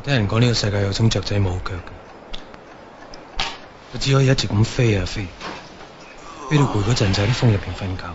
[0.00, 1.80] 我聽人講呢個世界有種雀仔冇腳嘅，
[3.92, 5.26] 佢只可以一直咁飛啊飛，
[6.48, 8.06] 飛到攰嗰陣就喺啲風入边瞓覺。
[8.06, 8.14] 呢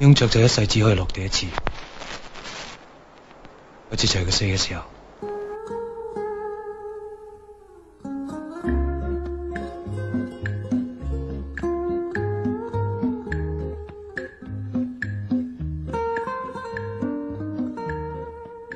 [0.00, 1.46] 種雀仔一世只可以落地一次，
[3.92, 4.97] 嗰次就係佢死嘅時候。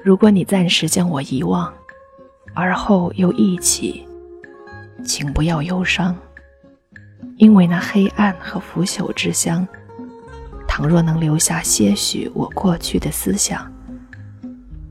[0.04, 1.72] 如果你暂时将我遗忘，
[2.54, 4.04] 而后又忆起，
[5.04, 6.16] 请不要忧伤，
[7.36, 9.66] 因为那黑暗和腐朽之乡，
[10.66, 13.72] 倘若能留下些许我过去的思想，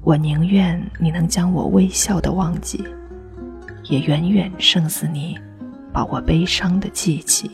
[0.02, 2.82] 我宁愿你能将我微笑的忘记，
[3.90, 5.38] 也远远胜似你
[5.92, 7.52] 把我悲伤的记起。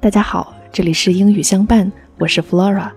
[0.00, 2.90] 大家好，这里是英语相伴，我是 Flora。